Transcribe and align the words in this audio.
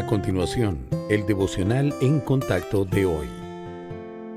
A 0.00 0.06
continuación, 0.06 0.86
el 1.10 1.26
devocional 1.26 1.94
en 2.00 2.20
contacto 2.20 2.86
de 2.86 3.04
hoy. 3.04 3.26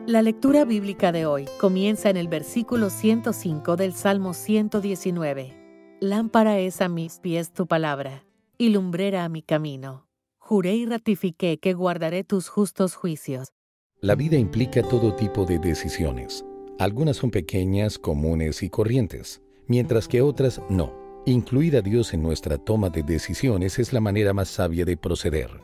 La 0.05 0.21
lectura 0.21 0.65
bíblica 0.65 1.13
de 1.13 1.25
hoy 1.25 1.47
comienza 1.57 2.09
en 2.09 2.17
el 2.17 2.27
versículo 2.27 2.89
105 2.89 3.77
del 3.77 3.93
Salmo 3.93 4.33
119. 4.33 5.53
Lámpara 6.01 6.59
es 6.59 6.81
a 6.81 6.89
mis 6.89 7.19
pies 7.19 7.53
tu 7.53 7.65
palabra, 7.65 8.25
y 8.57 8.71
lumbrera 8.71 9.23
a 9.23 9.29
mi 9.29 9.41
camino. 9.41 10.05
Juré 10.38 10.75
y 10.75 10.85
ratifiqué 10.85 11.57
que 11.59 11.71
guardaré 11.71 12.25
tus 12.25 12.49
justos 12.49 12.95
juicios. 12.95 13.53
La 14.01 14.16
vida 14.16 14.35
implica 14.35 14.83
todo 14.83 15.16
tipo 15.16 15.45
de 15.45 15.59
decisiones. 15.59 16.43
Algunas 16.77 17.16
son 17.16 17.31
pequeñas, 17.31 17.97
comunes 17.97 18.63
y 18.63 18.69
corrientes, 18.69 19.41
mientras 19.67 20.09
que 20.09 20.21
otras 20.21 20.59
no. 20.67 21.02
Incluir 21.25 21.77
a 21.77 21.81
Dios 21.81 22.13
en 22.13 22.21
nuestra 22.21 22.57
toma 22.57 22.89
de 22.89 23.02
decisiones 23.02 23.79
es 23.79 23.93
la 23.93 24.02
manera 24.02 24.33
más 24.33 24.49
sabia 24.49 24.83
de 24.83 24.97
proceder. 24.97 25.61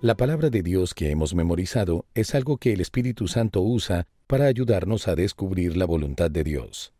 La 0.00 0.16
palabra 0.16 0.48
de 0.48 0.62
Dios 0.62 0.94
que 0.94 1.10
hemos 1.10 1.34
memorizado 1.34 2.06
es 2.14 2.34
algo 2.34 2.56
que 2.56 2.72
el 2.72 2.80
Espíritu 2.80 3.28
Santo 3.28 3.60
usa 3.60 4.06
para 4.26 4.46
ayudarnos 4.46 5.08
a 5.08 5.14
descubrir 5.14 5.76
la 5.76 5.84
voluntad 5.84 6.30
de 6.30 6.44
Dios. 6.44 6.94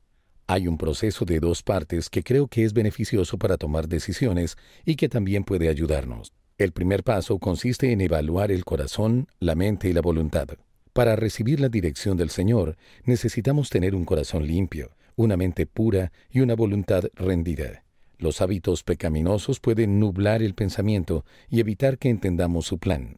Hay 0.47 0.69
un 0.69 0.77
proceso 0.77 1.25
de 1.25 1.41
dos 1.41 1.63
partes 1.63 2.11
que 2.11 2.23
creo 2.23 2.49
que 2.49 2.65
es 2.65 2.75
beneficioso 2.75 3.39
para 3.39 3.57
tomar 3.57 3.89
decisiones 3.89 4.59
y 4.85 4.97
que 4.97 5.09
también 5.09 5.43
puede 5.43 5.71
ayudarnos. 5.71 6.35
El 6.59 6.73
primer 6.73 7.05
paso 7.05 7.39
consiste 7.39 7.93
en 7.93 8.03
evaluar 8.03 8.53
el 8.53 8.67
corazón, 8.67 9.27
la 9.41 9.55
mente 9.55 9.89
y 9.89 9.95
la 9.95 10.03
voluntad. 10.03 10.49
Para 10.93 11.17
recibir 11.17 11.61
la 11.61 11.71
dirección 11.71 12.19
del 12.19 12.29
Señor 12.29 12.77
necesitamos 13.05 13.71
tener 13.71 13.95
un 13.95 14.05
corazón 14.05 14.47
limpio, 14.47 14.91
una 15.17 15.39
mente 15.39 15.65
pura 15.65 16.13
y 16.29 16.41
una 16.41 16.55
voluntad 16.55 17.05
rendida. 17.15 17.82
Los 18.23 18.41
hábitos 18.41 18.85
pecaminosos 18.85 19.59
pueden 19.59 19.99
nublar 19.99 20.45
el 20.45 20.55
pensamiento 20.55 21.25
y 21.51 21.59
evitar 21.59 21.99
que 21.99 22.09
entendamos 22.09 22.67
su 22.67 22.79
plan. 22.79 23.17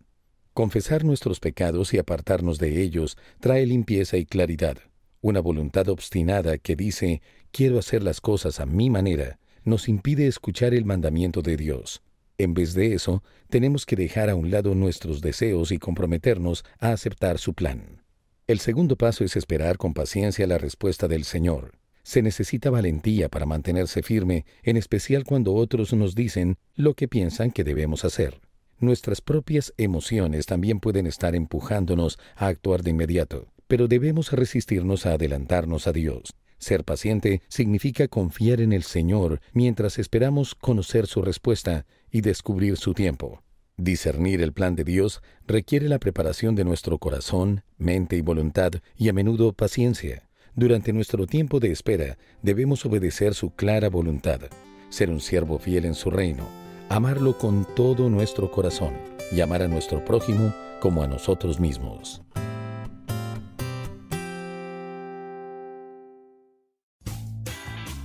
Confesar 0.55 1.05
nuestros 1.05 1.41
pecados 1.41 1.93
y 1.93 1.99
apartarnos 1.99 2.59
de 2.59 2.81
ellos 2.81 3.19
trae 3.39 3.67
limpieza 3.67 4.17
y 4.17 4.25
claridad. 4.25 4.79
Una 5.21 5.41
voluntad 5.41 5.91
obstinada 5.91 6.57
que 6.57 6.75
dice 6.75 7.21
quiero 7.51 7.79
hacer 7.79 8.03
las 8.03 8.23
cosas 8.23 8.61
a 8.61 8.65
mi 8.65 8.89
manera 8.89 9.39
nos 9.63 9.91
impide 9.91 10.27
escuchar 10.27 10.73
el 10.73 10.87
mandamiento 10.87 11.43
de 11.43 11.59
Dios. 11.59 12.03
En 12.39 12.55
vez 12.55 12.73
de 12.73 12.95
eso, 12.95 13.23
tenemos 13.51 13.85
que 13.85 13.97
dejar 13.97 14.31
a 14.31 14.37
un 14.37 14.51
lado 14.51 14.75
nuestros 14.75 15.21
deseos 15.21 15.71
y 15.71 15.77
comprometernos 15.77 16.65
a 16.79 16.93
aceptar 16.93 17.37
su 17.37 17.53
plan. 17.53 18.03
El 18.47 18.59
segundo 18.59 18.97
paso 18.97 19.23
es 19.23 19.37
esperar 19.37 19.77
con 19.77 19.93
paciencia 19.93 20.47
la 20.47 20.57
respuesta 20.57 21.09
del 21.09 21.25
Señor. 21.25 21.73
Se 22.05 22.23
necesita 22.23 22.71
valentía 22.71 23.29
para 23.31 23.47
mantenerse 23.47 24.03
firme, 24.03 24.45
en 24.63 24.77
especial 24.77 25.25
cuando 25.25 25.55
otros 25.55 25.93
nos 25.95 26.15
dicen 26.15 26.59
lo 26.77 26.95
que 26.95 27.09
piensan 27.09 27.51
que 27.51 27.65
debemos 27.65 28.05
hacer. 28.05 28.41
Nuestras 28.79 29.23
propias 29.23 29.73
emociones 29.79 30.45
también 30.45 30.81
pueden 30.81 31.07
estar 31.07 31.35
empujándonos 31.35 32.19
a 32.37 32.49
actuar 32.49 32.83
de 32.83 32.91
inmediato, 32.91 33.49
pero 33.67 33.89
debemos 33.89 34.31
resistirnos 34.33 35.07
a 35.07 35.15
adelantarnos 35.15 35.87
a 35.87 35.93
Dios. 35.93 36.35
Ser 36.59 36.85
paciente 36.85 37.41
significa 37.49 38.07
confiar 38.07 38.61
en 38.61 38.73
el 38.73 38.83
Señor 38.83 39.41
mientras 39.53 39.99
esperamos 39.99 40.55
conocer 40.55 41.07
su 41.07 41.23
respuesta 41.23 41.87
y 42.11 42.21
descubrir 42.21 42.77
su 42.77 42.93
tiempo. 42.93 43.43
Discernir 43.77 44.41
el 44.43 44.53
plan 44.53 44.77
de 44.77 44.85
Dios 44.85 45.23
requiere 45.47 45.89
la 45.89 45.99
preparación 45.99 46.55
de 46.55 46.65
nuestro 46.65 46.99
corazón, 46.99 47.65
mente 47.77 48.17
y 48.17 48.21
voluntad 48.21 48.73
y 48.97 49.09
a 49.09 49.13
menudo 49.13 49.53
paciencia. 49.53 50.29
Durante 50.57 50.93
nuestro 50.93 51.27
tiempo 51.27 51.59
de 51.59 51.73
espera 51.73 52.17
debemos 52.41 52.87
obedecer 52.87 53.35
su 53.35 53.51
clara 53.51 53.89
voluntad, 53.89 54.41
ser 54.89 55.11
un 55.11 55.21
siervo 55.21 55.59
fiel 55.59 55.85
en 55.85 55.97
su 55.97 56.11
reino, 56.11 56.47
amarlo 56.89 57.37
con 57.37 57.67
todo 57.75 58.09
nuestro 58.09 58.53
corazón 58.53 58.93
y 59.33 59.41
amar 59.41 59.63
a 59.63 59.69
nuestro 59.69 60.05
prójimo 60.05 60.55
como 60.81 61.03
a 61.03 61.09
nosotros 61.09 61.59
mismos. 61.59 62.23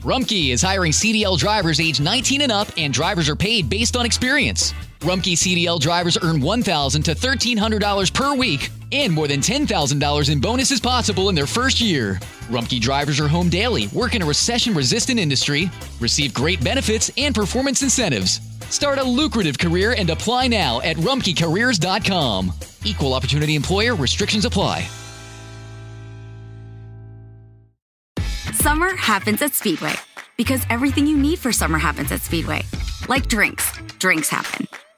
Rumkey 0.01 0.51
is 0.51 0.63
hiring 0.63 0.93
CDL 0.93 1.37
drivers 1.37 1.79
age 1.79 1.99
19 1.99 2.41
and 2.41 2.51
up, 2.51 2.67
and 2.77 2.91
drivers 2.91 3.29
are 3.29 3.35
paid 3.35 3.69
based 3.69 3.95
on 3.95 4.07
experience. 4.07 4.73
Rumkey 5.01 5.35
CDL 5.35 5.79
drivers 5.79 6.17
earn 6.23 6.41
$1,000 6.41 7.03
to 7.03 7.13
$1,300 7.13 8.11
per 8.11 8.33
week 8.33 8.71
and 8.91 9.13
more 9.13 9.27
than 9.27 9.39
$10,000 9.39 10.29
in 10.31 10.39
bonuses 10.39 10.79
possible 10.79 11.29
in 11.29 11.35
their 11.35 11.47
first 11.47 11.79
year. 11.79 12.15
Rumkey 12.49 12.81
drivers 12.81 13.19
are 13.19 13.27
home 13.27 13.49
daily, 13.49 13.87
work 13.87 14.15
in 14.15 14.21
a 14.21 14.25
recession 14.25 14.73
resistant 14.73 15.19
industry, 15.19 15.69
receive 15.99 16.33
great 16.33 16.63
benefits 16.63 17.11
and 17.17 17.35
performance 17.35 17.83
incentives. 17.83 18.41
Start 18.69 18.97
a 18.97 19.03
lucrative 19.03 19.57
career 19.57 19.93
and 19.97 20.09
apply 20.09 20.47
now 20.47 20.81
at 20.81 20.95
rumkeycareers.com. 20.97 22.53
Equal 22.85 23.13
opportunity 23.13 23.55
employer 23.55 23.95
restrictions 23.95 24.45
apply. 24.45 24.87
Summer 28.53 28.95
happens 28.95 29.41
at 29.41 29.53
Speedway 29.53 29.93
because 30.37 30.65
everything 30.69 31.05
you 31.05 31.17
need 31.17 31.39
for 31.39 31.51
summer 31.51 31.77
happens 31.77 32.11
at 32.11 32.21
Speedway. 32.21 32.61
Like 33.07 33.27
drinks, 33.27 33.71
drinks 33.99 34.29
happen. 34.29 34.68